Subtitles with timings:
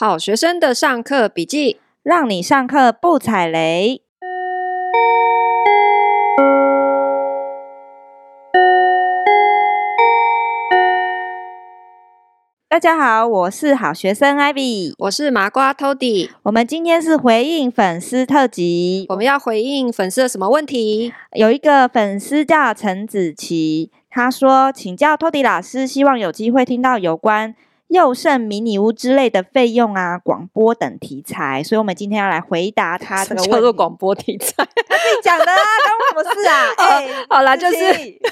[0.00, 4.00] 好学生的上课笔记，让你上课不踩雷。
[12.68, 16.30] 大家好，我是好学生 Ivy，我是麻瓜 Toddy。
[16.44, 21.12] 我们今天是回应粉丝特辑，我们要回应粉丝的什么问题？
[21.32, 27.56] 有一个粉丝叫陈子琪，他说请教 Toddy 老师，希望有机会听到有关。
[27.88, 33.50] 佑胜迷你屋之类的费用啊，广播等题材，所以我们今天要来回答他这个问题。
[33.50, 34.52] 叫做广播题材，
[34.88, 36.66] 他自己讲的啊，关我什么事啊？
[36.76, 37.76] 哎、欸，好啦，就是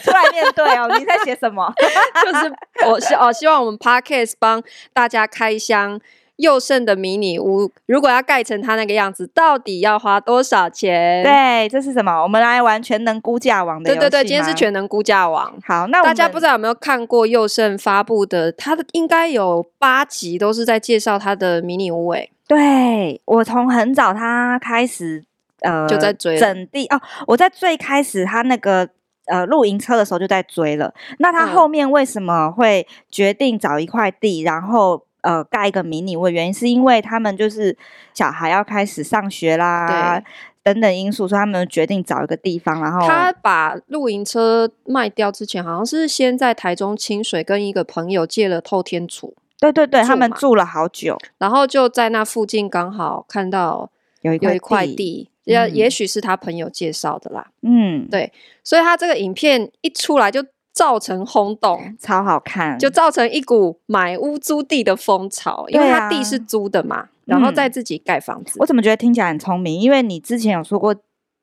[0.02, 0.88] 出来面对哦。
[0.98, 1.72] 你在写什么？
[2.22, 2.52] 就是
[2.86, 6.00] 我希哦，希望我们 Podcast 帮大家开箱。
[6.36, 11.24] 佑胜的迷你屋，如果要盖成他那个样子，到底要花多少钱？
[11.24, 12.22] 对，这是什么？
[12.22, 13.90] 我们来玩全能估价王的。
[13.90, 15.54] 对对对，今天是全能估价王。
[15.64, 18.52] 好，那大家不知道有没有看过佑胜发布的？
[18.52, 22.10] 他的应该有八集都是在介绍他的迷你屋。
[22.10, 25.24] 诶，对，我从很早他开始，
[25.60, 27.00] 呃，就在追整地哦。
[27.26, 28.86] 我在最开始他那个
[29.24, 30.92] 呃露营车的时候就在追了。
[31.18, 35.05] 那他后面为什么会决定找一块地，嗯、然后？
[35.26, 37.76] 呃，盖一个迷你屋，原因是因为他们就是
[38.14, 40.22] 小孩要开始上学啦，
[40.62, 42.80] 等等因素，所以他们决定找一个地方。
[42.80, 49.34] 然后他把露营车卖掉之前，好像是先在台中清水跟一个朋友借了透天厝。
[49.58, 53.90] 对对对，他们住了好久，然后就在那附近刚好看到
[54.20, 57.48] 有一块地，也、嗯、也许是他朋友介绍的啦。
[57.62, 60.44] 嗯，对，所以他这个影片一出来就。
[60.76, 68.60] 造成轰动，超好看，就造成一股买屋租地的风潮，因为他地是租的嘛，啊、然后再自己盖房子、嗯。
[68.60, 69.80] 我怎么觉得听起来很聪明？
[69.80, 70.94] 因为你之前有说过，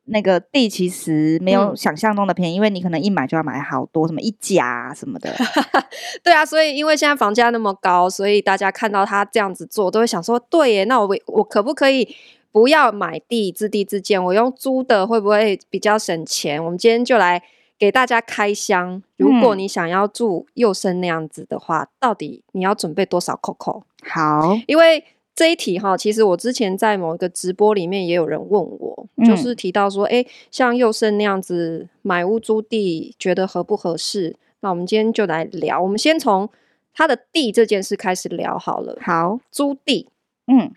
[0.06, 5.34] 那个地其实没有想象中的便宜、嗯，因为你可能一买就要买好多，什么一家、啊、什么的。
[6.24, 12.16] 对啊，所以因为现在房价那么高，所以大家看到他这样子做，都会想说：对耶，那我我可不可以
[12.52, 16.64] 不要买地自地自建，我用租的会不会比较省钱？
[16.64, 17.42] 我们今天就来。
[17.80, 23.84] 给大家开箱，如果你想要住佑生那样子的话，嗯，到底你要准备多少 COCO？？
[24.08, 25.04] 好，因为
[25.36, 34.36] 这一题哈，其实我之前在某一个直播里面也有人问我，嗯，就是提到说，哎，像佑生那样子买屋租地，觉得合不合适？
[34.60, 36.50] 那我们今天就来聊，我们先从
[36.94, 38.98] 他的地这件事开始聊好了。
[39.02, 40.08] 好，租地，
[40.48, 40.72] 嗯，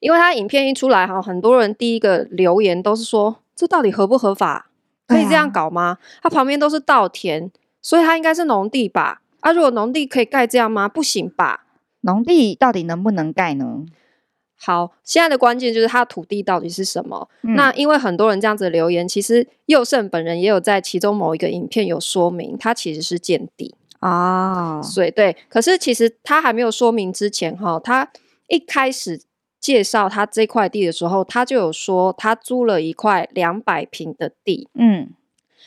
[0.00, 4.71] 因为他影片一出来哈，很多人第一个留言都是说，这到底合不合法？
[5.12, 5.98] 可以这样搞吗？
[6.22, 7.50] 它旁边都是稻田，
[7.80, 9.20] 所以它应该是农地吧？
[9.40, 10.88] 啊，如果农地可以盖这样吗？
[10.88, 11.64] 不行吧？
[12.00, 13.84] 农地到底能不能盖呢？
[14.58, 17.28] 好，现在的关键就是它土地到底是什么？
[17.42, 17.54] 嗯。
[17.54, 24.80] 那因为很多人这样子留言，其实佑胜本人也有在其中某一个影片有说明，它其实是建地啊。
[24.82, 28.08] 所以对，可是其实他还没有说明之前，哈，他
[28.48, 29.22] 一开始。
[29.62, 34.68] 介绍他这块地的时候，他就有说他租了一块两百平的地。
[34.74, 35.10] 嗯，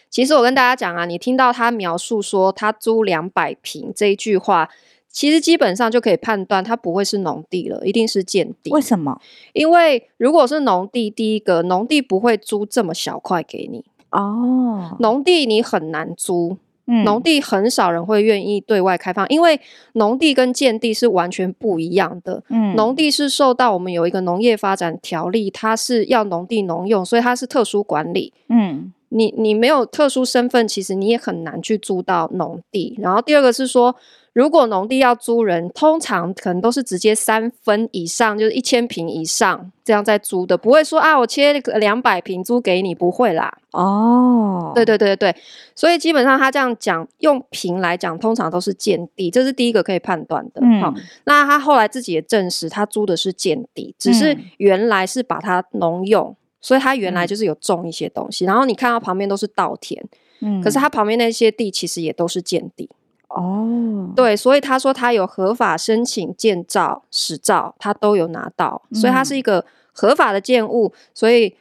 [0.10, 4.70] 其实我跟大家讲啊，你听到他描述说他租两百平这一句话，
[5.10, 8.70] 其实基本上就可以判断他不会是农地了，一定是建地。
[8.72, 9.18] 为什么？
[9.54, 16.58] 因为如果是农地，第一个农地不会租这么小块给你哦，农地你很难租。
[16.88, 19.60] 嗯，农地很少人会愿意对外开放，因为
[19.94, 22.44] 农地跟建地是完全不一样的。
[22.50, 28.34] 嗯，农地是受到我们有一个农业发展条例，它是要农地农用，所以它是特殊管理。
[28.50, 32.96] 嗯，你你没有特殊身份，其实你也很难去租到农地。
[33.00, 33.96] 然后第二个是说。
[34.36, 43.58] 如果农地要租人，通常可能都是直接三分以上，就是一千平以上这样在租的，不会说啊，我切两百平租给你，不会啦。
[43.72, 45.42] 哦，对对对对对，
[45.74, 50.60] 所以基本上他这样讲，用平来讲，通常都是建地，这是第一个可以判断的。
[50.62, 58.44] 嗯，好，那他后来自己也证实，他租的是建地，只是原来是把它农用，所以他原来就是有种一些东西。
[58.44, 60.06] 然后你看到旁边都是稻田，
[60.42, 62.90] 嗯，可是他旁边那些地其实也都是建地。
[63.30, 71.56] 哦，对，所以他说他有合法申请建造、使照，他都有拿到，所以他是一个合法的建物，所以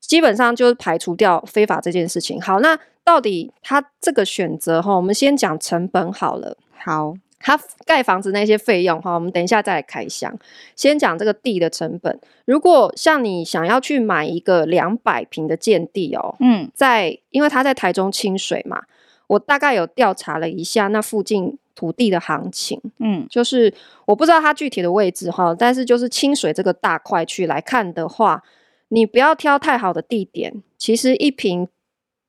[0.00, 2.40] 基本上就是排除掉非法这件事情。
[2.40, 6.56] 好，那到底他这个选择哈，我们先讲成本好了。
[6.82, 10.36] 好，他盖房子那些费用哈，我们等一下再来开箱。
[10.74, 18.82] 先讲这个地的成本，如果像你想要去买一个两百平的建地哦，嗯，在因为他在台中清水嘛。
[19.30, 23.72] 我大概有调查了一下那附近土地的行情，嗯，就是
[24.06, 28.42] 我不知道它具体的位置哈，但是就是清水这个大块区来看的话，
[28.88, 31.68] 你不要挑太好的地点，其实一平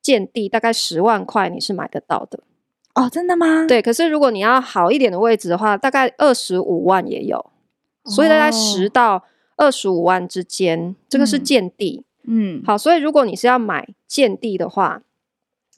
[0.00, 2.38] 建地大概十万块你是买得到的。
[2.94, 3.66] 哦，真的吗？
[3.66, 7.44] 对，可是如果你要好一点的位置的话，大概二十五万也有。
[8.04, 9.24] 所以大概十到
[9.56, 12.04] 二十五万之间，哦、这个是建地。
[12.28, 15.02] 嗯，好，所以如果你是要买建地的话，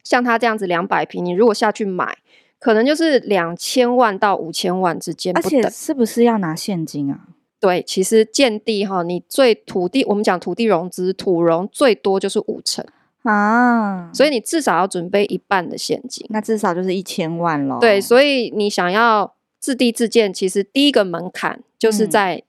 [0.05, 2.19] 像他这样子两百平，你如果下去买，
[2.61, 7.21] 可能就是两千万到五千万之间，而且是不是要拿现金啊？
[7.59, 12.85] 对，其实建地哈，你最土地，我们讲土地融资，土融最多就是五成
[13.23, 17.79] 啊，所以你至少要准备一半的现金，那至少就是一千万咯。
[17.81, 22.43] 对，所以你想要自地自建，其实第一个门槛就是在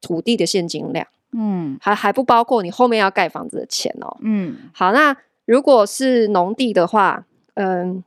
[0.00, 5.16] 土地的现金量，嗯，还还不包括你后面要盖房子的钱哦，嗯，好，那
[5.50, 8.04] 如果是农地的话，嗯，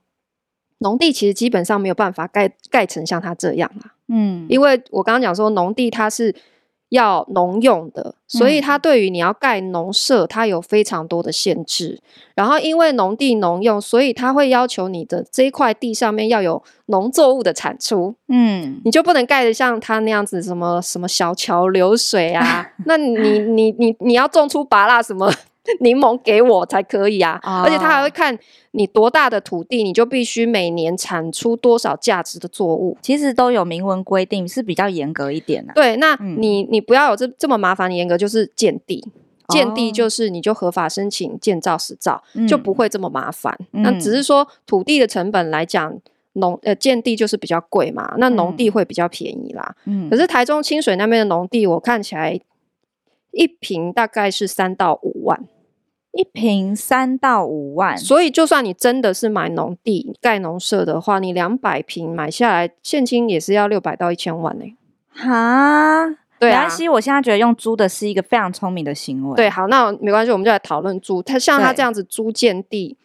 [0.78, 6.34] 农地其实基本上没有办法盖盖成像它这样啦，嗯，因为我刚刚讲说农地它是。
[6.90, 12.00] 要农用的，所以它对于你要盖农舍，它有非常多的限制。
[12.36, 18.14] 然后因为农地农用，所以它会要求你的这一块地上面要有农作物的产出。
[18.28, 22.72] 嗯，你就不能盖的像它那样子，什么什么小桥流水啊？
[22.86, 25.34] 那你你你你要种出拔蜡什么？
[25.80, 27.66] 柠檬给我才可以啊！Oh.
[27.66, 28.38] 而且他还会看
[28.72, 32.98] 你多大的土地，你就必须每年产出多少价值的作物。
[33.02, 35.74] 其实都有明文规定，是比较严格一点的、啊。
[35.74, 39.08] 对，那你你不要有这这么麻烦的严格，就是建地，
[39.48, 42.46] 建地就是你就合法申请建造实造，oh.
[42.46, 43.58] 就不会这么麻烦。
[43.72, 45.98] 嗯、那只是说土地的成本来讲，
[46.34, 49.74] 农呃建地就是比较贵嘛，那农地会比较便宜啦。
[49.86, 52.38] 嗯，可是台中清水那边的农地，我看起来
[53.32, 55.40] 一平大概是三到五万。
[56.14, 64.76] 一平三到五万，所以就算你真的是买农地盖农舍的话，你两百平买下来，现金也是要六百到一千万呢、欸。
[65.10, 66.06] 哈，
[66.40, 66.62] 对啊。
[66.62, 69.36] 没关系，我现在觉得用租的是一个非常聪明的行为。
[69.36, 71.22] 对，好，那没关系，我们就来讨论租。
[71.24, 72.96] 他像他这样子租建地，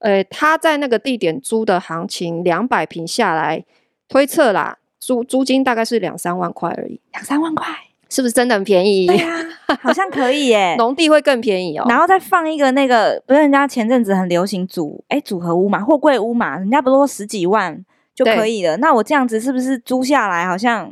[0.00, 3.64] 呃，他在那个地点租的行情，两百平下来
[4.08, 7.66] 推测啦，租租金大概是两三万块而已，两三万块。
[8.08, 9.06] 是不是真的很便宜？
[9.06, 9.28] 对呀、
[9.66, 10.74] 啊，好像可以耶。
[10.78, 11.84] 农地会更便宜哦。
[11.88, 17.84] 然后再放一个那个，不是人家前阵子很流行组哎组合屋嘛，货柜屋嘛，人家不是说十几万
[18.14, 18.76] 就可以了？
[18.78, 20.90] 那我这样子是不是租下来好像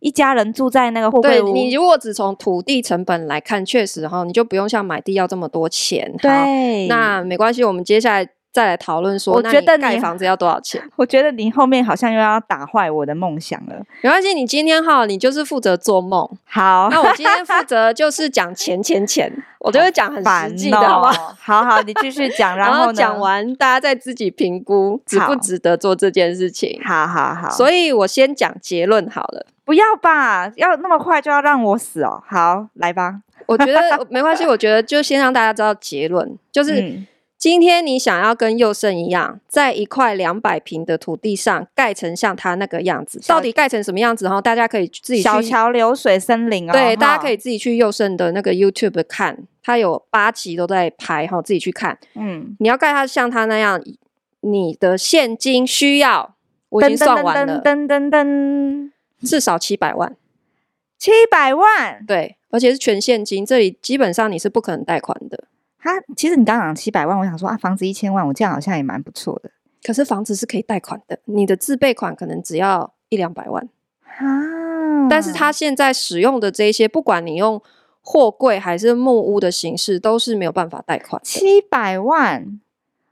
[0.00, 1.46] 一家人住在那个货柜屋？
[1.46, 6.14] 对，你如果只从土地成本来看，确实哈，你就不用像买地要这么多钱。
[6.20, 8.28] 对，那没关系，我们接下来。
[8.58, 10.82] 再来讨论说，我觉得盖房子要多少钱？
[10.96, 13.76] 我觉得你后面好像又要打坏我的梦想了。
[14.02, 16.28] 没关系，你今天哈，你就是负责做梦。
[16.44, 21.12] 好，那我今天负责就是讲钱钱钱， 我就会讲很实际的，好吗？
[21.40, 26.80] 好好，你继续讲， 然后讲完大家再自己评估值不值得做这件事情。
[26.84, 29.46] 好好好，所以我先讲结论好了。
[29.64, 32.20] 不要吧，要那么快就要让我死哦？
[32.26, 33.20] 好，来吧。
[33.46, 36.80] 我觉得没关系，我觉得就先让大家知道结论，就是。
[36.80, 37.06] 嗯
[37.38, 44.28] 今天你想要跟佑胜一样，在一块两百平的土地上盖成像他那个样子，到底盖成什么样子？
[44.28, 46.72] 哈，大家可以自己去小桥流水森林哦。
[46.72, 51.96] 对，大家可以自己去佑胜的那个 YouTube 看，他有八集都在拍哈，自己去看。
[52.16, 53.80] 嗯，你要盖他像他那样，
[54.40, 56.34] 你的现金需要，
[56.70, 58.90] 我已经算完了，噔噔噔噔，
[59.22, 60.16] 至少七百万，
[60.98, 65.44] 七百万，对，而且是全现金，这里基本上你是不可能贷款的。
[65.80, 69.50] 他其实你刚讲七百万，我想说啊，房子一千万，我这样好像也蛮不错的。
[69.82, 73.68] 可是房子是可以贷款的，你的自备款可能只要一两百万
[74.18, 75.08] 啊。
[75.08, 77.62] 但是他现在使用的这一些，不管你用
[78.02, 81.22] 货柜还是木屋的形式，都是没有办法贷款。
[81.24, 82.60] 七百万，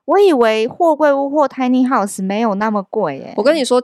[0.05, 3.35] 我以为货柜屋或 tiny house 没有那么贵耶。
[3.37, 3.81] 我跟你说，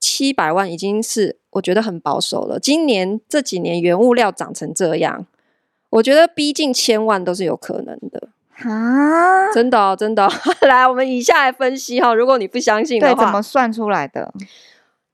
[0.00, 2.58] 七百万已经是我觉得很保守了。
[2.58, 5.26] 今年这几年原物料涨成这样。
[5.92, 8.28] 我觉得逼近千万都是有可能的
[8.66, 9.52] 啊！
[9.52, 10.32] 真的哦，真的哦。
[10.66, 12.14] 来，我们以下来分析哈。
[12.14, 14.32] 如果你不相信的话，对，怎么算出来的？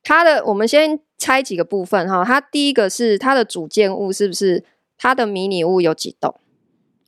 [0.04, 2.25] 它的我们先拆几个部分哈。
[2.25, 4.62] 它第一个是它的主建物是不是
[4.97, 6.32] 它的迷你屋有几栋？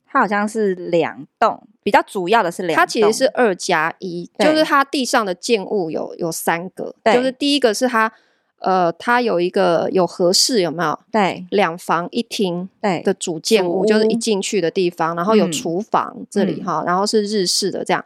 [0.09, 2.81] 它好像是两栋，比较主要的是两栋。
[2.83, 8.13] 它其实是二加一，就是它地上的建物有有三个，就是第一个是它。
[8.61, 10.99] 呃，它有一个有合适，有没有？
[11.11, 18.05] 对，两房一厅对的主建物，就是一进去的地方，然后有厨房、嗯、这里哈，然后是日式的这样，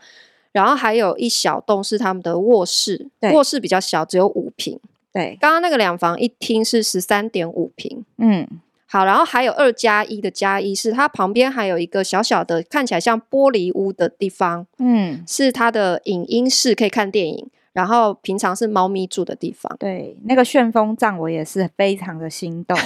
[0.53, 4.79] 然后还有一小栋是他们的卧室，卧室比较小，只有五平。
[5.13, 8.05] 对，刚刚那个两房一厅是十三点五平。
[8.19, 8.47] 嗯，
[8.87, 17.49] 好，然后还有二加一的加一是它旁边还有一个小小的看起来像玻璃屋的地方，嗯，是它的影音室，可以看电影。
[17.75, 22.79] 然后平常是猫咪住的地方，对，那个旋风帐我也是非常的心动，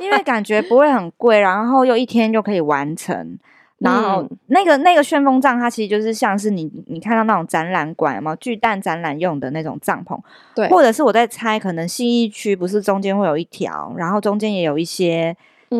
[0.00, 3.38] 因为感觉不会很贵，然后又一天就可以完成，
[3.78, 10.18] 然后那个那个旋风帐，它其实就是像是你你看到那种展览馆嘛，巨蛋展览用的那种帐篷，
[10.52, 15.36] 对，或者是我在猜，可能信义区不是中间会有一条，然后中间也有一些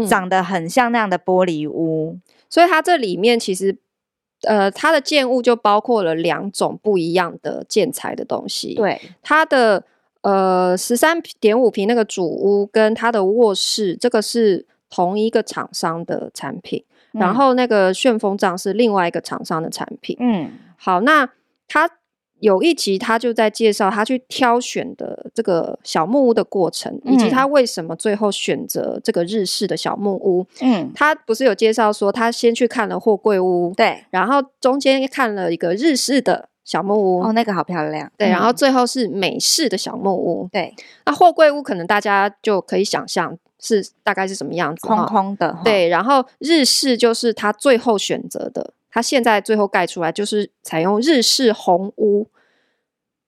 [0.09, 3.77] 长得很像那样的玻璃屋，嗯、所以它这里面其实
[4.47, 9.85] 呃，它的建物就包括了两种不一样的建材的东西，对，它的
[10.23, 16.85] 呃十三点五平那个主屋跟它的卧室，这个是同一个厂商的产品。
[17.13, 20.17] 然后那个旋风帐是另外一个厂商的产品。
[20.19, 21.31] 嗯，好，那
[21.69, 21.89] 他
[22.45, 30.47] 有一集他就在介绍他去挑选的这个小木屋的过程，以及他为什么最后选择这个日式的小木屋。
[30.61, 38.13] 嗯，他不是有介绍说他先去看了货柜屋，对，然后中间看了一个日式的小木屋，哦，那个好漂亮。
[38.19, 40.47] 对，然后最后是美式的小木屋。
[40.53, 40.75] 对，
[41.07, 43.39] 那货柜屋可能大家就可以想象。
[43.61, 44.87] 是大概是什么样子？
[44.87, 45.89] 空空的，对。
[45.89, 52.27] 然后日式就是他最后选择的，他现在最后盖出来就是采用日式红屋。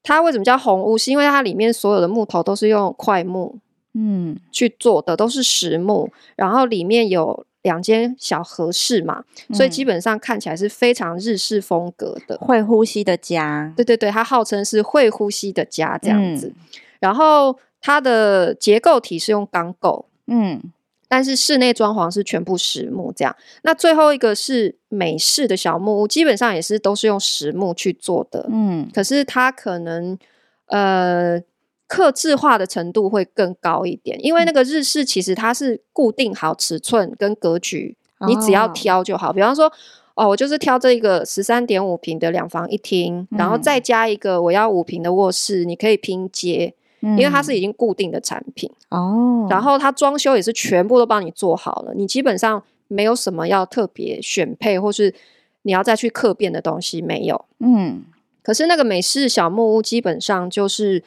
[0.07, 0.97] 它为什么叫红屋？
[0.97, 3.59] 是因为它里面所有的木头都是用块木，
[3.95, 6.09] 嗯，去做的，都是实木。
[6.37, 13.73] 然后里面有两间小和室嘛，所以基本上看起来是非常日式风格的，会呼吸的家。
[13.77, 16.53] 对对对，它号称是会呼吸的家这样子。
[17.01, 20.07] 然后它的结构体是用钢构。
[20.29, 20.63] 嗯，
[21.09, 23.35] 但是室内装潢是全部实木这样。
[23.63, 28.49] 那最后一个是美式的小木屋，基本上也是都是用实木去做的。
[28.51, 30.19] 嗯，可是它可能
[30.67, 31.41] 呃
[31.87, 37.97] 客制化的程度会更高一点，因为那个日式其实它是固定好尺寸跟格局，
[38.27, 39.31] 你只要挑就好。
[39.31, 39.73] 哦、比方说，
[40.15, 46.75] 哦，我就是挑这一个十三点五平的两房一厅，嗯、然后再加一个我要五平的卧室，你可以拼接。
[47.01, 48.71] 因为它是已经固定的产品。
[48.91, 55.15] 哦，然后它装修也是全部都帮你做好了，你基本上没有什么要特别选配或是
[55.63, 57.45] 你要再去客变的东西没有。
[57.59, 58.05] 嗯，
[58.43, 61.03] 可是那个美式小木屋基本上就是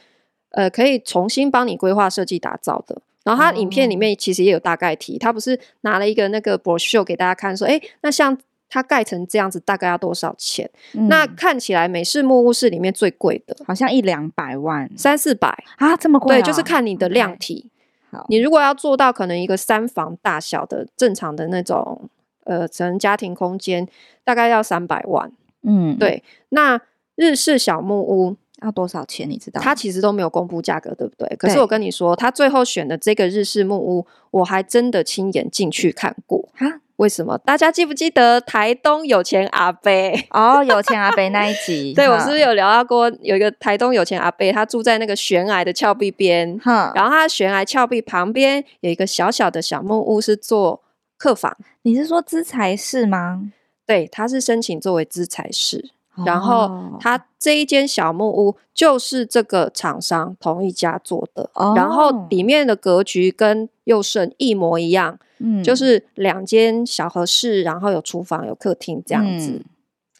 [0.51, 8.37] 呃可以重新帮你规划设计打造的，然后它影片里面其实也有大概提，他不是拿了一个那个 brochure 给大家看说，哎，那像。
[8.69, 10.69] 它盖成这样子大概要多少钱？
[10.93, 16.39] 嗯、那看起来美式木屋是里面最贵的，好像一两百万，三四百啊，这么贵、啊？
[16.39, 17.69] 对，就是看你的量体。
[18.11, 18.17] Okay.
[18.17, 22.09] 好，你如果要做到可能一个三房大小的正常的那种
[22.45, 23.87] 呃，成人家庭空间，
[24.23, 25.31] 大概要三百万。
[25.61, 26.23] 嗯，对。
[26.49, 26.79] 那
[27.15, 29.29] 日式小木屋要多少钱？
[29.29, 29.61] 你知道？
[29.61, 31.35] 他其实都没有公布价格，对不对？
[31.37, 36.81] 可是我跟你说，他最后选的这个日式木屋，我还真的亲眼进去看过啊。
[36.99, 37.37] 为什么？
[37.39, 39.89] 大家记不记得台东有钱阿伯？
[40.31, 43.09] 哦，有钱阿伯那一集， 对，我是不是有聊到过？
[43.21, 50.83] 有一个台东有钱阿伯，他住在那个悬崖的峭壁边，哼然后他悬崖峭壁旁边有一个小小的小木屋，是做
[51.17, 51.55] 客房。
[51.83, 53.43] 你是说资材室吗？
[53.87, 55.91] 对，他是申请作为资材室。
[56.25, 69.51] 然后他这一间小木屋就是这个厂商同一家做的，哦、然后里面的格局跟佑胜一模一样，嗯，就是两间小和室，然后有厨房有客厅这样子。
[69.51, 69.65] 嗯、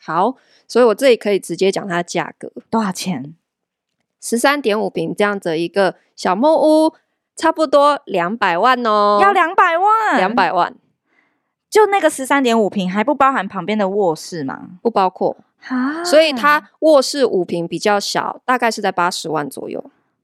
[0.01, 0.35] 好，
[0.67, 3.35] 所以我这里可以直接讲它的价格，多少钱？
[4.21, 6.93] 十三点五平这样子一个小木屋，
[7.35, 10.75] 差不多两百万哦，要两百万，两百万，
[11.69, 14.71] 就那个十三点五平还不包含旁边的卧室吗？
[14.81, 15.37] 不包括。
[15.67, 19.83] 啊，所以他卧室五平比较小，大概是在八十万左右。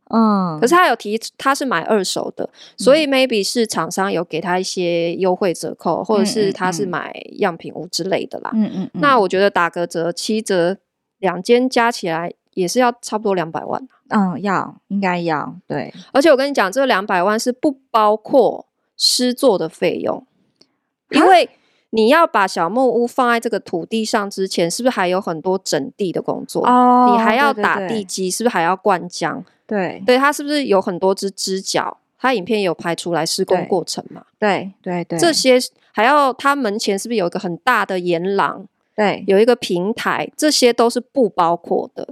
[0.10, 8.52] 嗯，可是他有提他是买二手的，所以 maybe 是厂商有给他一些优惠折扣，或者是他是买样品屋之类的啦。
[8.54, 10.78] 嗯嗯，那我觉得打个折七折，
[11.18, 13.88] 两间加起来也是要差不多两百万。
[14.10, 20.26] 嗯，要应该要对，而且我跟你讲，这两百万是不包括施作的费用，
[21.10, 21.50] 因为。
[21.96, 26.68] 你要把小木屋放在这个土地上之前，是不是还有很多整地的工作？
[26.68, 29.42] 哦，你还要打地基，是不是还要灌浆？
[29.66, 31.98] 对，对，它是不是有很多只支脚？
[32.20, 34.24] 它影片有拍出来施工过程嘛？
[34.38, 35.58] 对，对，对，这些
[35.94, 38.68] 还要它门前是不是有一个很大的沿廊？
[38.96, 42.10] 对，有一个平台，这些都是不包括的。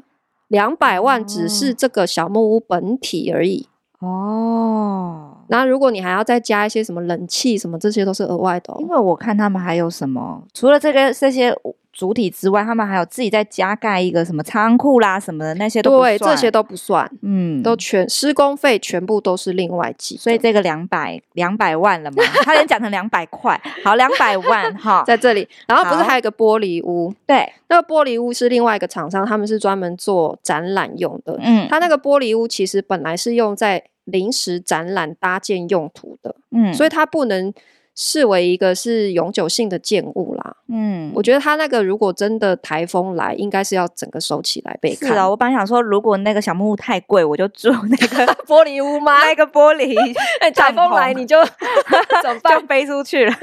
[0.47, 3.67] 两百万只是这个小木屋本体而已。
[3.99, 5.22] 哦。
[5.47, 8.77] 那如果你还要再加一些什么冷气什么，这些都是额外的哦。
[8.79, 11.55] 因为我看他们还有什么，除了这个这些
[11.93, 16.17] 主体之外，他们还有自己再加盖一个什么仓库啦什么的，那些都不算。
[16.17, 20.17] 对，这些都不算，嗯，都全施工费全部都是另外计。
[20.17, 25.47] 所以这个两百两百万了嘛，他连讲成两百块，好，两百万 哈，在这里。
[25.67, 27.13] 然后不是还有一个玻璃屋？
[27.25, 31.37] 对，那个玻璃屋是另外一个厂商，他们是专门做展览用的。
[31.41, 33.83] 嗯，他那个玻璃屋其实本来是用在。
[34.05, 37.53] 临时展览搭建用途的，嗯，所以它不能
[37.95, 40.42] 视为一个是永久性的建物啦，
[40.75, 45.09] 嗯，我觉得他那个如果真的台风来，应该是要整个收起来被看。
[45.09, 49.19] 是啊，我本来想说，如果那个小木屋太贵，我就住那个 玻璃屋吗？
[49.23, 49.95] 那个玻璃，
[50.41, 51.37] 哎，台风来你就
[52.23, 52.59] 怎么办？
[52.59, 53.33] 就飞出去了。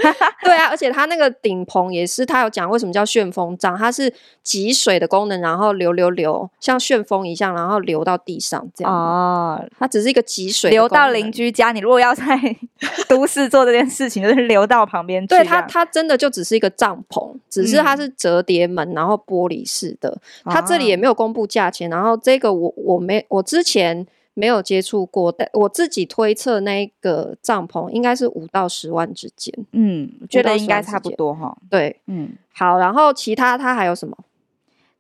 [0.43, 8.93] 对啊，而且它那个顶棚也是，他有讲为什么叫旋风帐，它是集水的功能，然后流流流，像旋风一样，然后流到地上这样。
[8.93, 11.71] 哦，它只是一个集水，流到邻居家。
[11.73, 12.25] 你如果要在
[13.09, 15.29] 都市做这件事情，就是流到旁边去。
[15.29, 20.11] 对它，它真的就只是一个帐篷，只是它是折叠门，然后玻璃式的。
[20.45, 24.07] 嗯、它这里也没有公布价钱，然后这个我我没我之前。
[24.33, 29.53] 没有接触过，但我自己推测那个帐篷应该是五到十万之间。
[29.73, 31.55] 嗯，觉得应该差不多哈。
[31.69, 34.17] 对，嗯，好，然后其他它还有什么？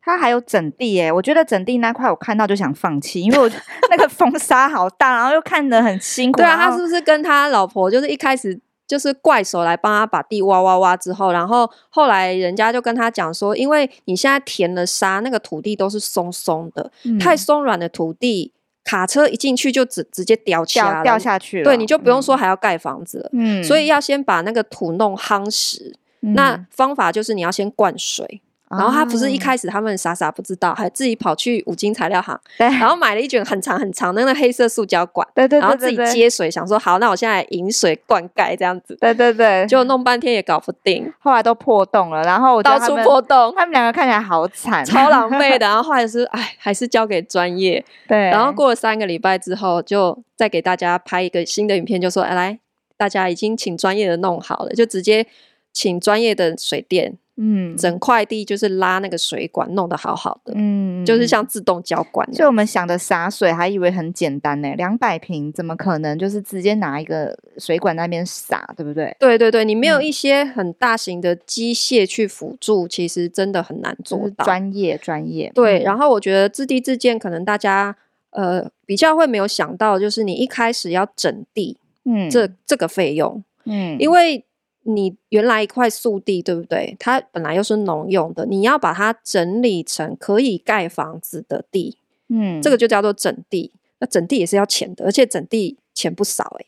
[0.02, 1.12] 它还有整地耶。
[1.12, 3.48] 我觉得整地那块我看到就想放弃，因为我
[3.88, 6.38] 那个风沙好大，然后又看得很辛苦。
[6.38, 8.60] 对啊，他是不是跟他老婆就是一开始
[8.90, 18.52] 就是怪手来帮他把地挖挖挖之后，然后后来人家就跟他讲说，因为你现在填了沙，那个土地都是松松的，嗯、太松软的土地。
[18.82, 28.40] 卡车一进去就直直接掉下掉下去了，对，你就不用说还要盖房子了，嗯，所以要先把那个土弄夯实，嗯、那方法就是你要先灌水。
[28.70, 52.58] 然后他不是一开始他们傻傻不知道，还自己跑去五金材料行，对，然后买了一卷很长很长的那个黑色塑胶管，对对，然后自己接水，想说好，那我现在引水灌溉这样子，对对对，就弄半天也搞不定，后来都破洞了，然后到处破洞，他们两个看起来好惨， 超狼狈的，然后后来是哎，还是交给专业， 对，然后过了三个礼拜之后，就再给大家拍一个新的影片，就说哎来，
[52.96, 55.26] 大家已经请专业的弄好了，就直接
[55.72, 57.16] 请专业的水电。
[57.42, 62.30] 嗯，整块地就是拉那个水管，弄得好好的，嗯，就是像自动浇灌。
[62.34, 64.74] 所以我们想的洒水，还以为很简单呢。
[64.76, 69.16] 两百平怎么可能就是直接拿一个水管那边洒，对不对？
[69.18, 74.44] 对对对，你没有一些很大型的机械去辅助，嗯、其实真的很难做到。
[74.44, 75.50] 专业专业。
[75.54, 77.96] 对，然后我觉得自地自建，可能大家
[78.32, 84.44] 呃比较会没有想到，就是你一开始要整地，嗯，这这个费用，嗯，因为。
[84.82, 86.96] 你原来一块素地，对不对？
[86.98, 93.72] 它本来又是农用的，你要把它整理成可以盖房子的地，嗯，这个就叫做整地。
[93.98, 96.66] 那整地也是要钱的，而且整地钱不少诶。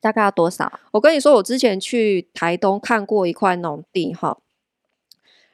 [0.00, 0.80] 大概要多少？
[0.90, 4.38] 我跟你说，我之前去台东看过一块农地哈，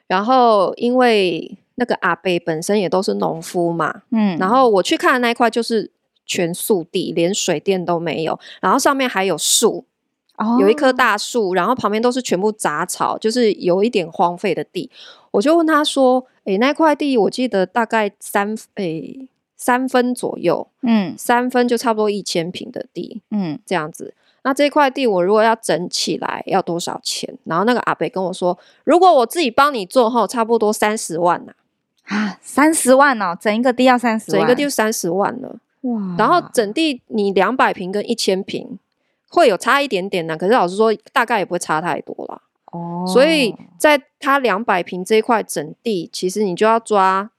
[0.07, 5.91] 然后因为那个阿伯本身也都是农夫嘛，嗯，然后我去看的那一块就是
[6.25, 9.85] 全素地，连水电都没有，然后上面还有树。
[10.59, 14.89] 有一棵大树，然后旁边都是全部杂草，就是有一点荒废的地。
[15.31, 24.13] 我就问他说：“诶，那块地我记得大概三诶三分左右，嗯，三分就差不多一千平的地，嗯，这样子。
[24.43, 27.37] 那这块地我如果要整起来要多少钱？
[27.43, 31.53] 然后那个阿伯跟我说，如果我自己帮你做后，差不多三十万呐。
[32.05, 35.57] 啊，三十万哦，整一个地要三十万，整一个地就三十万了。
[35.81, 38.79] 哇，然后整地你两百平跟一千坪。
[39.29, 42.41] 会有差一点点呢，可是老实说，大概也不会差太多啦。
[42.71, 47.31] 哦，所以在它两百平这一块整地，其实你就要抓，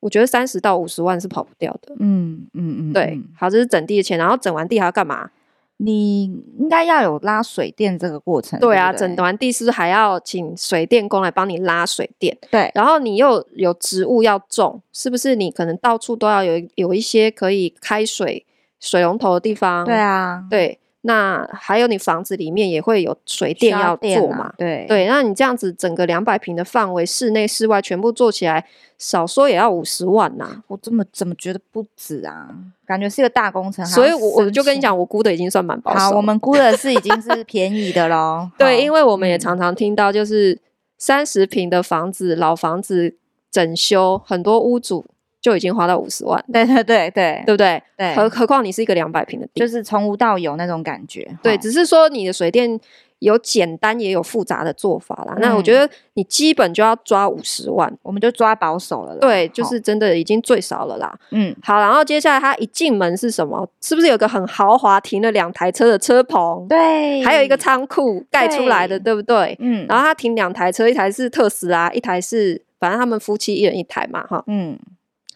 [0.00, 1.94] 我觉得三十到五十万是跑不掉的。
[1.98, 5.30] 嗯嗯嗯，对，好，这是整地的钱，然后整完地还要干嘛？
[5.78, 6.24] 你
[6.58, 8.60] 应该要有拉水电这个过程。
[8.60, 12.36] 对啊，对对整完地是不是还要请水电工来帮你拉水电？
[12.50, 15.34] 对，然后你又有植物要种，是不是？
[15.34, 18.44] 你可能到处都要有有一些可以开水
[18.78, 19.86] 水龙头的地方？
[19.86, 20.78] 对啊，对。
[21.02, 24.44] 那还有你房子里面也会有水电要做嘛？
[24.44, 28.66] 啊、对对，那你这样子整个两百平的范围，室内室外全部做起来，
[28.98, 30.62] 少说也要五十万呐、啊！
[30.68, 32.50] 我怎么怎么觉得不止啊？
[32.84, 33.82] 感觉是一个大工程。
[33.86, 35.98] 所以我我就跟你讲，我估的已经算蛮保守。
[35.98, 38.50] 好，我们估的是已经是便宜的喽。
[38.58, 40.60] 对，因为我们也常常听到，就是
[40.98, 43.16] 三十平的房子，老房子
[43.50, 45.06] 整修，很多屋主。
[45.40, 47.82] 就已经花到五十万，对对对对，对不对？
[47.96, 51.26] 对，何何况你是一个两百平的地，就是从无到有那种感觉。
[51.42, 52.78] 对，只是说你的水电
[53.20, 55.34] 有简单也有复杂的做法啦。
[55.38, 59.18] 那我觉得你基本就要抓五十万，我们就抓保守了啦。
[59.20, 61.18] 对，就是真的已经最少了啦。
[61.30, 63.66] 嗯，好，然后接下来他一进门是什么？
[63.80, 66.66] 是不是有个很豪华停了两台车的车棚？
[66.68, 69.56] 对，还有一个仓库盖出来的，对不对？
[69.60, 74.78] 嗯，然后他停两台车，一台是特斯拉，一台是反正他们夫妻一人一台嘛，哈，嗯。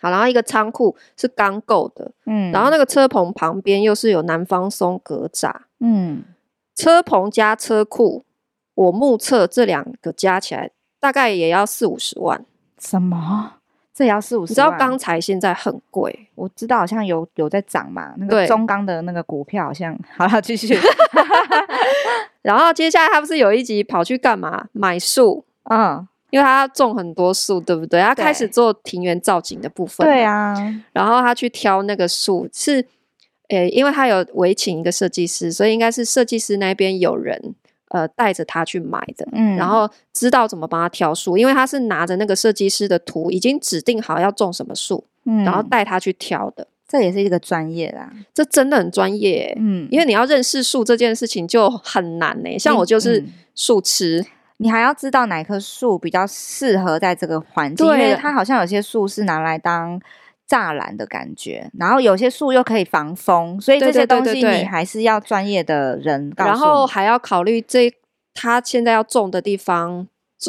[0.05, 6.23] 好，然后一个仓库是钢构的，嗯，然后那个车棚旁边又是有南方松格栅，嗯，
[6.75, 8.23] 车棚加车库，
[8.75, 12.45] 我目测这两个加起来大概也要四五十万。
[12.79, 13.55] 什么？
[13.95, 14.53] 这也要四五十万？
[14.53, 19.99] 你知道钢材现在很贵，我知道好像有有在涨嘛，那个中钢的那个股票好像。
[20.17, 20.79] 好了，继续。
[22.43, 24.67] 然后接下来他不是有一集跑去干嘛？
[24.73, 25.47] 买树。
[25.71, 28.01] 嗯，因为他种很多树，对不对？
[28.01, 30.05] 他开始做庭园造景的部分。
[30.05, 30.53] 对啊，
[30.92, 32.85] 然后他去挑那个树是，
[33.51, 37.55] 诶、欸，因为他有委请一个设计师，所以应该是设计师那边有人。
[37.90, 52.59] 呃，带着他去买的，嗯，然后知道怎么帮他挑树，因为他是拿着那个设计师的图，已经指定好要种什么树，嗯，然后带他去挑的，这也是一个专业啦，这真的很专业，嗯，因为你要认识树这件事情就很难呢。
[52.59, 54.27] 像我就是树痴，嗯，
[54.64, 60.00] 你还要知道哪棵树比较适合在这个环境，因为它好像有些树是拿来当。
[60.46, 66.50] 栅栏的感觉，然后有些树又可以防风，所以这些东西你还是要专业的人告诉你。
[66.50, 67.90] 然后还要考虑这
[68.35, 70.07] 他现在要种的地方，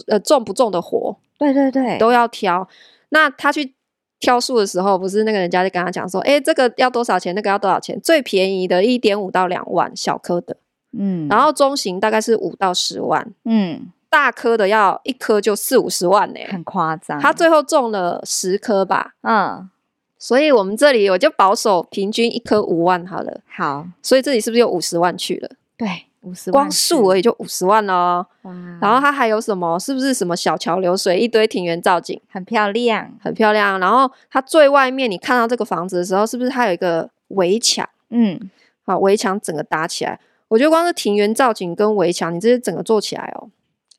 [0.07, 2.67] 呃，种不种的活，对对对，都要挑。
[3.07, 3.73] 那他去
[4.19, 7.33] 挑树的时候，不是那个人家就跟他讲说，哎，这个要多少钱？
[7.33, 7.97] 那个要多少钱？
[8.01, 10.57] 最便宜的一点五到两万，小棵的，
[10.91, 17.19] 嗯，然后中型大概是五到十万，嗯，大棵的要一棵就四五十万呢，很夸张。
[17.19, 19.69] 他最后种了十棵吧，嗯。
[20.17, 23.41] 所以我们这里我就保守平均一棵五万好了。
[23.45, 25.49] 好，所以这里是不是有五十万去了？
[25.75, 28.25] 对，五十万光树而已就五十万哦。
[28.43, 28.53] 哇！
[28.81, 29.77] 然后它还有什么？
[29.77, 33.77] 是不是什么小桥流水，一堆庭园造景，很漂亮，很漂亮。
[33.81, 37.87] 然后它最外面你看到这个房子的时候，是不是它有一个围墙？
[38.09, 38.49] 嗯，
[38.85, 43.49] 好，围墙整个搭起来，我觉得光是庭园造景跟围墙，你这些整个做起来哦，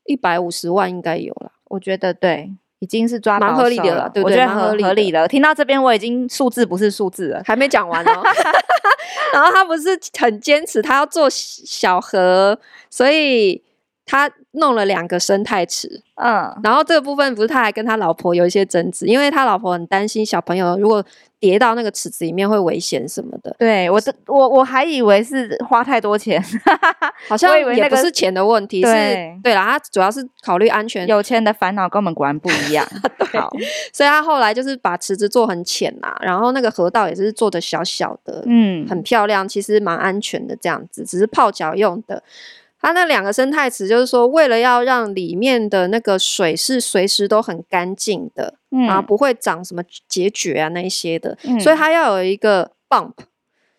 [0.07, 1.51] 一百五十万应该有了。
[1.65, 2.51] 我觉得对。
[2.79, 4.35] 已经是抓蛮合理的了，对不对？
[4.35, 5.27] 我觉得很合理了。
[5.27, 8.21] 听到这边，我已经数字不是数字了，还没讲完哦。
[9.33, 12.59] 然后他不是很坚持，他要做小盒，
[12.91, 13.59] 所以
[14.07, 16.01] 他弄了两个生态池。
[16.15, 21.05] 嗯，然后这个部分不是他还跟他老婆有一些争执，因为他老婆很担心小朋友如果。
[21.39, 26.43] 跌到那个池子里面会危险什么的，对我，我我还以为是花太多钱，
[27.29, 28.91] 好像也不是钱的问题，是，
[29.43, 31.05] 对啦，他主要是考虑安全。
[31.05, 32.83] 有钱的烦恼跟我们果然不一样，
[33.31, 33.39] 对，
[33.93, 42.23] 所以他后来就是把池子做很浅呐，然后那个河道也是做的小小的，嗯，很漂亮，其实蛮安全的这样子，只是泡脚用的。
[42.79, 53.13] 它那两个生态池，就是说，为了要让里面的那个水是随时都很干净的，嗯，啊，不会长什么结节啊那一些的，嗯，所以它要有一个 bump，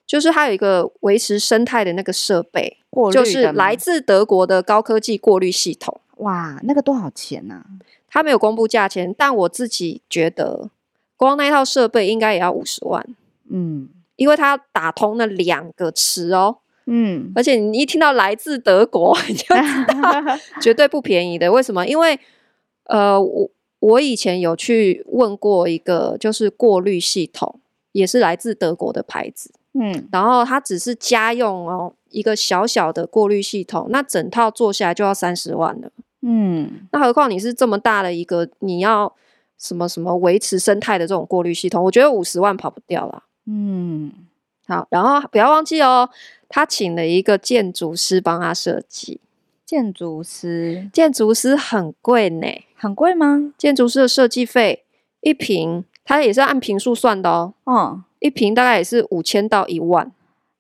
[0.05, 6.01] 就是它有一个维持生态的那个设备，过，就是来自德国的高科技过滤系统。
[6.17, 7.55] 哇，那个多少钱呢？
[7.55, 7.65] 啊？
[8.11, 10.71] 它没有公布价钱，但我自己觉得，
[11.17, 13.07] 光那一套设备应该也要五十万，
[13.49, 16.59] 嗯，因为它要打通那两个池哦。
[16.91, 21.53] 嗯，而且你一听到来自德国， 你就知道 绝对不便宜的。
[21.53, 21.87] 为什么？
[21.87, 22.19] 因为
[22.85, 27.61] 呃，我我以前有去问过一个，就是过滤系统，
[27.93, 29.53] 也是来自德国的牌子。
[29.75, 35.91] 嗯，然后它只是家用哦，一个小小的过滤系统，那整套做下来就要三十万了。
[36.23, 39.15] 嗯，那何况你是这么大的一个，你要
[39.59, 43.23] 什么什么维持生态的这种过滤系统，我觉得五十万跑不掉啦。
[43.47, 44.11] 嗯，
[44.69, 46.09] 好，然后不要忘记哦。
[46.51, 49.21] 他请了一个建筑师帮他设计，
[49.67, 53.53] 建筑师，建筑师很贵呢，很贵吗？
[53.59, 54.85] 建筑师的设计费
[55.21, 57.55] 一平，他也是按平数算的哦。
[57.65, 60.11] 嗯，一平大概也是五千到一万，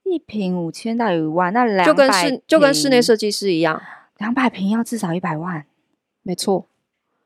[0.05, 3.81] 一平五千到一万，那两就跟室就跟室内设计师一样，
[4.18, 5.64] 两百平要至少一百万，
[6.23, 6.66] 没错，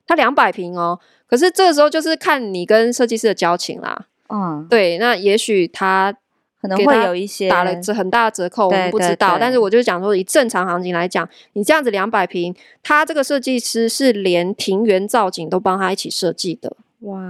[0.07, 1.01] 他两百平哦。
[1.27, 4.07] 可是这个时候就是看你跟设计师的交情啦。
[4.29, 6.16] 嗯，对，那也许他。
[6.62, 9.31] 可能会有一些打了很大的折扣，我们不知道。
[9.31, 16.77] 对对对，但是我就讲说，以正常行情来讲，你这样子两百平，他这个设计师是连庭园造景都帮他一起设计的。
[17.01, 17.20] 哇，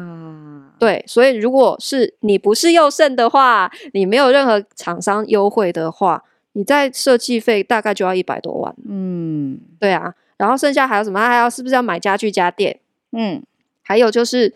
[0.79, 8.75] 对，所以如果是你不是佑胜的话，你没有任何厂商优惠的话，你在设计费大概就要一百多万。
[8.87, 10.15] 嗯，对啊。
[10.37, 11.19] 然后剩下还有什么？
[11.19, 12.79] 还要是不是要买家具家电？
[13.13, 13.43] 嗯，
[13.83, 14.53] 还有就是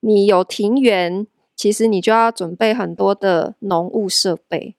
[0.00, 1.26] 你有庭园。
[1.56, 4.74] 其实你就要准备很多的农务设备。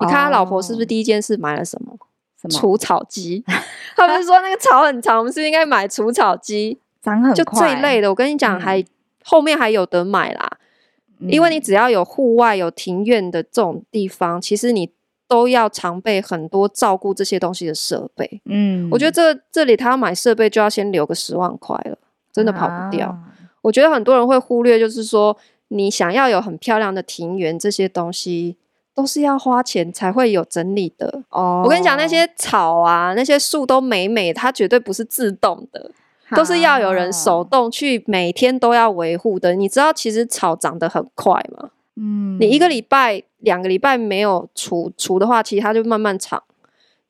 [0.00, 1.96] 你看他老婆是不是第一件事买了什么？
[2.40, 3.44] 什么除草机？
[3.96, 6.78] 他不是说那个草很长，我们是不是应该买除草机？
[7.00, 8.08] 长很快，就最累的。
[8.08, 8.86] 我跟你讲，还、嗯、
[9.24, 10.58] 后面还有得买啦。
[11.20, 14.90] 因为你只要有户外、有庭院的这种地方，其实你
[15.28, 18.42] 都要常备很多照顾这些东西的设备。
[18.46, 21.96] 嗯，我觉得这这里他要买设备，就要先留个十万块了，
[22.32, 23.08] 真的跑不掉。
[23.08, 23.18] 啊、
[23.62, 25.36] 我觉得很多人会忽略，就是说。
[25.68, 28.56] 你想要有很漂亮的庭园，这些东西
[28.94, 31.22] 都是要花钱才会有整理的。
[31.30, 35.90] 哦，我跟你讲，那些草啊，那些树都美美，它绝对不是自动的，
[36.36, 39.54] 都是要有人手动去每天都要维护的。
[39.54, 41.70] 你知道，其实草长得很快吗？
[41.96, 46.42] 嗯，你一个礼拜、两个礼拜没有除除的话，其实它就慢慢长。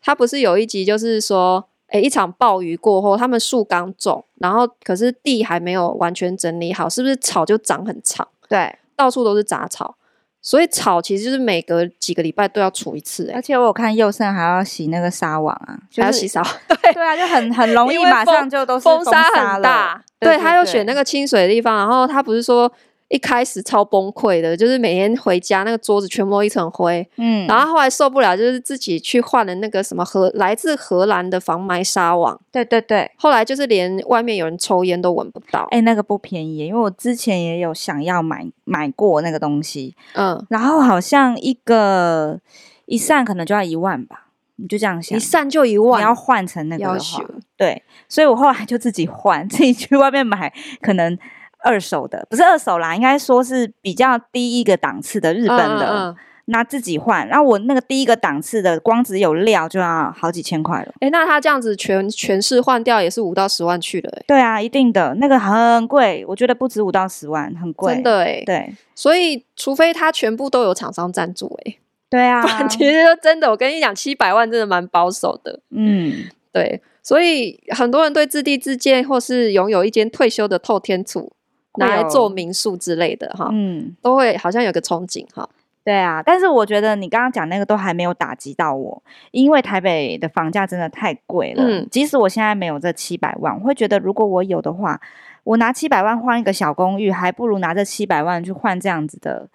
[0.03, 8.29] 它不是有一集就是说，诶、诶，一场暴雨过后，他们树刚种，然后可是地还没有完全整理好，是不是草就长很长？
[8.55, 9.97] 对，到处都是杂草。
[10.41, 16.43] 所以草其实就是每隔几个礼拜都要除一次，欸，而且我有看佑胜还要洗那个纱网啊，就是，还要洗澡。
[16.69, 20.05] 对对啊，就很很容易，马上就都是风沙很大。
[20.21, 22.71] 对，他又选那个清水的地方，然后他不是说。
[23.15, 42.41] 一开始超崩溃的，就是每天回家那个桌子全部一层灰，嗯，然后后来受不了，就是自己去换了那个什么荷来自荷兰的防霾纱网，对对对，后来就是连外面有人抽烟都闻不到，哎、欸，那个不便宜，因为我之前也有想要买买过那个东西，嗯，然后好像一个
[42.87, 47.25] 一扇可能就要一万吧，你就这样想，一扇就一万，你要换成那个的话，
[47.57, 51.17] 对，所以我后来就自己换，自己去外面买，可能。
[51.65, 57.27] 二手的不是二手啦，应该说是比较低一个档次的日本的，那、自己换。
[57.27, 60.89] 然后我那个第一个档次的，光只有料就要好几千块了。
[60.97, 64.25] 哎、欸，那他这样子全全市换掉也是五到十万去了、欸。
[64.27, 67.95] 对啊，一定的，那个很贵，我觉得不止五到十万，很贵。
[67.95, 68.75] 真的哎、欸，对。
[68.95, 71.79] 所以除非他全部都有厂商赞助、欸，哎，
[72.11, 72.45] 对啊。
[72.69, 75.61] 其实真的，我跟你讲，七百万真的蛮保守的。
[75.71, 76.83] 嗯，对。
[77.03, 81.33] 所以很多人对自地自建或是拥有一间退休的透天厝。
[81.77, 85.49] 拿来做民宿之类的哈，嗯，都会好像有个憧憬哈。
[85.83, 91.63] 对啊，但是我觉得你刚刚讲那个都还没有打击到我，因为台北的房价真的太贵了。
[91.63, 94.99] 嗯，即使我现在没有这七百万，我会觉得如果我有的话，
[95.43, 99.49] 我拿七百万换一个小公寓，还不如拿这七百万去换这样子的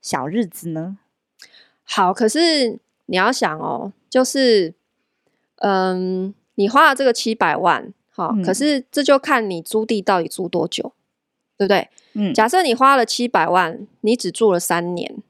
[0.00, 0.98] 小日子呢。
[1.82, 4.72] 好，可是你要想哦，就是，
[5.56, 10.92] 嗯，你花了这个七百万，好，嗯，可是这就看你租地到底租多久。
[11.66, 11.88] 对不对？
[12.14, 15.22] 嗯，假设你花了七百万，你只住了三年，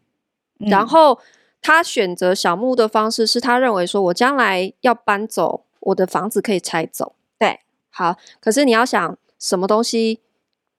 [0.59, 1.19] 嗯，然后
[1.61, 7.15] 他选择小木屋的方式是他认为说，我将来要搬走，我的房子可以拆走。
[7.39, 10.21] 对，好，可是你要想，什么东西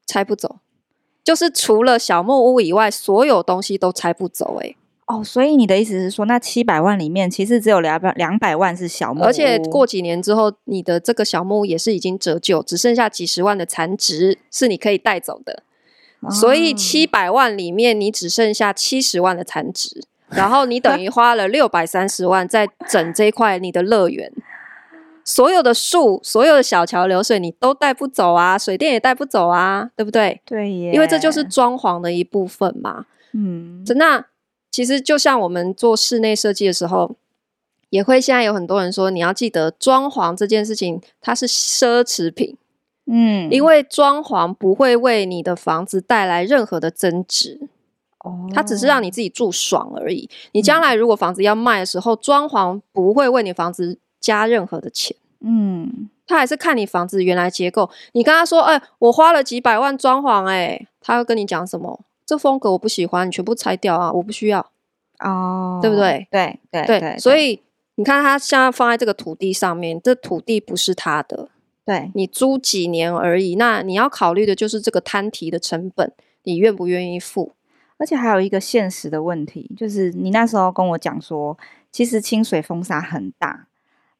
[0.06, 0.58] 拆不走？
[1.24, 4.76] 就是除了小木屋以外，所有东西都拆不走，欸。
[5.06, 15.64] 哦，所以你的意思是说，那七百万里面其实只有两百两百万是小木屋，而且过几年之后，你的这个小木屋也是已经折旧，只剩下几十万的残值是你可以带走的。
[16.22, 24.32] 哦、所以七百万里面，你只剩下七十万的残值，然后你等于花了六百三十万在整这块你的乐园，
[25.26, 30.40] 所有的树、所有的小桥流水你都带不走啊，水电也带不走啊，对不对？
[30.46, 33.06] 对耶，因为这就是装潢的一部分嘛。
[33.34, 34.26] 嗯，那。
[34.74, 37.16] 其实就像我们做室内设计的时候，
[37.92, 42.58] 也会现在有很多人说，你要记得装潢这件事情，它是奢侈品，
[43.06, 47.70] 嗯，因为装潢不会为你的房子带来任何的增值，
[48.22, 50.28] 哦，它只是让你自己住爽而已。
[50.54, 57.92] 你将来如果房子要卖的时候，装潢不会为你房子加任何的钱，嗯，他还是看你房子原来结构。
[58.14, 62.00] 你跟他说，哎，我花了几百万装潢，哎，他会跟你讲什么？
[62.26, 64.12] 这风格我不喜欢，你全部拆掉啊！
[64.12, 64.60] 我不需要
[65.20, 66.28] 哦，对不对？
[66.32, 67.62] 对对对，所以
[67.96, 71.50] 你看他现在放在这个土地上面，这土地不是他的，
[71.86, 73.56] 对，你租几年而已。
[73.56, 76.12] 那你要考虑的就是这个摊提的成本，
[76.44, 77.54] 你愿不愿意付？
[77.98, 81.58] 而且还有一个现实的问题，就是你那时候跟我讲说，
[81.92, 83.68] 其实清水风沙很大。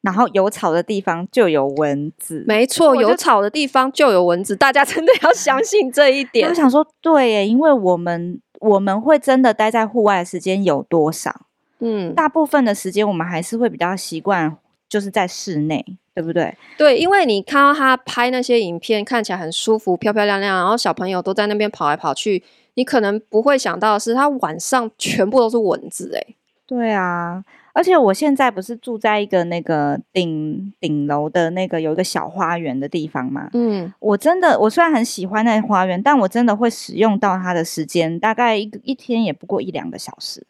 [0.04, 6.46] 然后有草的地方就有蚊子，没错，有草的地方就有蚊子，大家真的要 相信这一点。
[6.46, 11.46] 我想说，对耶，因为我们我们会真的待在户外的时间有多少？
[11.78, 14.54] 嗯，大部分的时间我们还是会比较习惯
[14.90, 15.82] 就是在室内，
[16.14, 16.54] 对不对？
[16.76, 22.42] 对，因为你看到他拍那些影片，看起来很舒服、漂漂亮亮，然后小朋友都在那边跑来跑去，
[22.74, 26.34] 你可能不会想到的是，他晚上全部都是蚊子，哎，
[26.66, 27.42] 对啊。
[27.74, 33.50] 而且我现在不是住在一个那个顶顶楼的那个有一个小花园的地方嘛？
[33.52, 40.46] 嗯，我真的我虽然很喜欢那花园，但我真的会使用到它的时间大概一一天也不过一两个小时。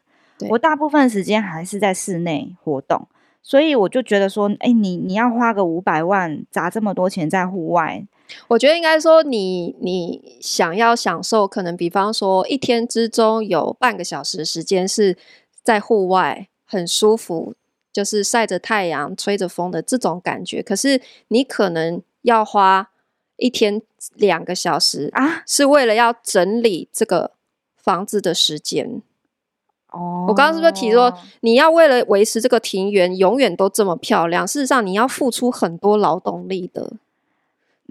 [0.51, 3.09] 我大部分时间还是在室内活动，
[3.43, 8.05] 所以我就觉得说，哎，你你要花个五百万砸这么多钱在户外，
[8.49, 15.17] 我觉得应该说你你想要享受，可能比方说一天之中有半个小时时间是
[15.63, 16.49] 在户外。
[16.75, 17.55] 很舒服，
[17.93, 20.63] 就是晒着太阳、吹着风的这种感觉。
[20.63, 22.91] 可是你可能要花
[23.37, 23.81] 一天
[24.15, 27.33] 两个小时啊，是为了要整理这个
[27.77, 29.01] 房子的时间。
[29.91, 34.47] 哦，我刚刚是不是提说，你要为了维持这个庭园永远都这么漂亮？
[34.47, 36.95] 事实上，你要付出很多劳动力的。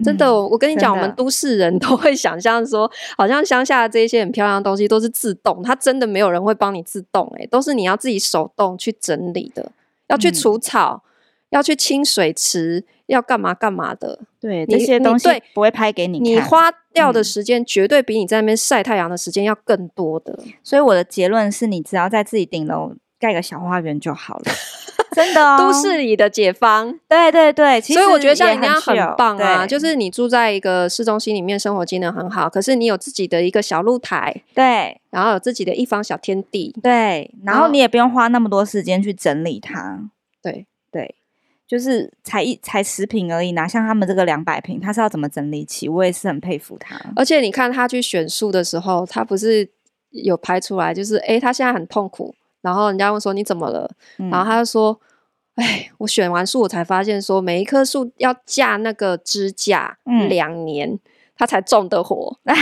[0.02, 9.70] 真的，我跟你讲，我们都市人 都会想象说，好像乡下的这些很漂亮的东西都是自动，它真的没有人会帮你自动，欸，都是你要自己手动去整理的，
[10.08, 11.10] 要去除草，嗯，
[11.50, 14.18] 要去清水池，要干嘛干嘛的。
[14.40, 16.24] 对，这些东西不会拍给你看。
[16.26, 20.38] 你花掉的时间绝对比你在那边晒太阳的时间要更多的。
[20.44, 20.52] 嗯。
[20.62, 24.44] 所以我的结论是你只要在自己顶楼盖个小花园就好了。
[25.14, 29.66] 真的哦， 都市里的解放，对对对，所以我觉得像你那样很棒啊！
[29.66, 40.00] 就是你住在一个市中心里面，生活机能很好，可是你有自己的一个小露台，对，然后有自己的一方小天地，对，然后你也不用花那么多时间去整理它，
[40.42, 41.14] 对对，
[41.66, 45.88] 就是才一才十平而已，哪像他们这个两百平，他是要怎么整理起？
[45.88, 47.00] 我也是很佩服他。
[47.16, 49.68] 而且你看他去选树的时候，他不是
[50.10, 52.34] 有拍出来，就是哎，他现在很痛苦。
[52.64, 53.88] 然后人家问说你怎么了？
[54.18, 54.98] 嗯、然后他就说
[55.56, 59.98] ：“哎，我选完树，我才发现说每一棵树要架那个支架
[60.30, 61.00] 两年，嗯、
[61.36, 62.38] 他才种得活。
[62.44, 62.56] 嗯”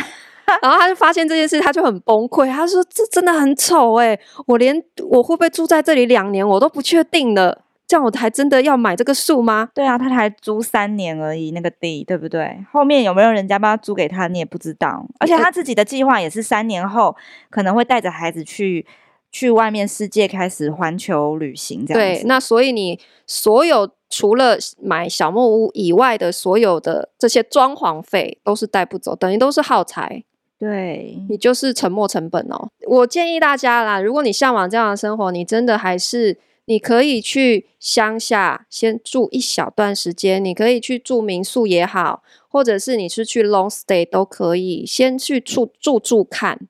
[0.60, 2.50] 然后他就发现这件事，他就很崩溃。
[2.50, 7.62] 他说：“这真的很丑哎，我连我会不会住在这里两年我都不确定了。
[7.86, 12.58] 这样我还真的要买这个树吗？”对啊，他才租三年而已，那个地对不对？
[12.72, 15.06] 后面有没有人家帮他租给他，你也不知道。
[15.20, 17.14] 而且他自己的计划也是三年后
[17.48, 18.84] 可能会带着孩子去。
[19.32, 22.20] 去外面世界开始环球旅行，这样子。
[22.20, 30.22] 对，那所以你所有除了买小木屋以外的所有的这些装潢费都是带不走，等于都是耗材。
[30.58, 32.68] 对，你就是沉没成本哦。
[32.86, 46.60] 我建议大家啦，如果你向往这样的生活，你真的还是你可以去乡下先住一小段时间，你可以去住民宿也好，或者是你是去 long stay 都可以，先去住住住看。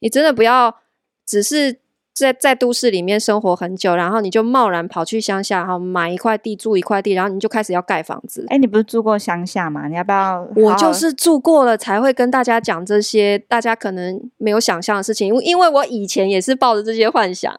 [0.00, 0.80] 你真的不要
[1.24, 1.78] 只是。
[2.20, 8.44] 在在都市里面生活很久，然后你就贸然跑去乡下，哈买一块地住一块地，然后你就开始要盖房子。
[8.48, 9.88] 哎，你不是住过乡下吗？
[9.88, 10.46] 你要不要？
[10.56, 15.28] 我就是住过了，才会跟大家讲这些大家可能没有想象的事情。
[15.28, 17.54] 因为因为我以前也是抱着这些幻想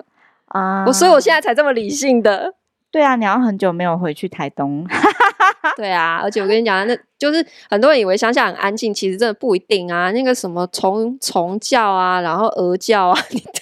[0.47, 2.53] 啊，我所以我现在才这么理性的。
[2.91, 4.85] 对啊，你要很久没有回去台东。
[5.77, 10.11] 对啊，而且我跟你讲，那就是很多人以为乡下很安静，其实真的不一定啊。
[10.11, 13.17] 那个什么虫虫叫啊，然后鹅叫啊。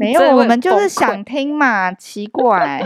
[0.00, 2.82] 没有，我们就是想听嘛，奇怪。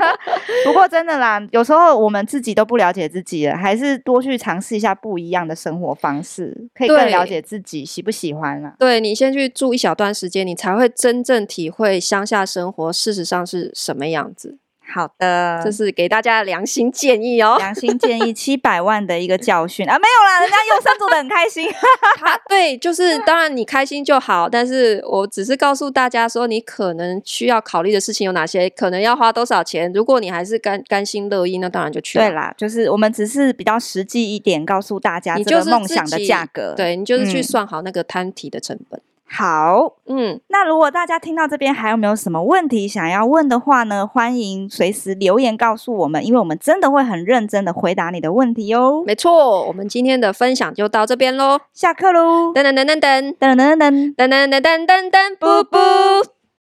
[0.64, 8.74] 不过真的啦，有时候我们自己都不了解自己了，还是多去尝试一下不一样的生活方式，可以更了解自己喜不喜欢啦。
[8.78, 14.56] 对，你先去住一小段时间，你才会真正体会乡下生活事实上是什么样子。
[14.92, 17.56] 好的，这是给大家的良心建议哦。
[17.58, 21.68] 良心建议， 七百万的一个教训啊，没有啦，人家优生做的很开心。
[22.16, 29.92] 他对，就是当然你开心就好，但是我只是告诉大家说，你可能需要考虑的事情有哪些，可能要花多少钱。
[29.92, 32.18] 如果你还是甘甘心乐意，那当然就去。
[32.18, 36.74] 对啦，就是我们只是比较实际一点，告诉大家这个梦想的价格。
[36.76, 39.00] 对，你就是去算好那个摊体的成本。
[39.00, 44.06] 嗯好，嗯，那如果大家听到这边还有没有什么问题想要问的话呢？
[44.06, 49.02] 欢迎随时留言告诉我们，因为我们真的会很认真的回答你的问题哦。
[49.04, 52.52] 没错，我们今天的分享就到这边喽，下课喽！
[52.54, 56.33] 噔噔噔噔噔噔噔噔噔噔噔噔噔噔，布布。